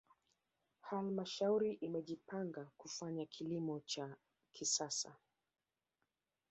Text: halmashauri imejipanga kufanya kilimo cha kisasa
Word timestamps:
halmashauri 0.81 1.73
imejipanga 1.73 2.65
kufanya 2.77 3.25
kilimo 3.25 3.79
cha 3.79 4.15
kisasa 4.51 5.15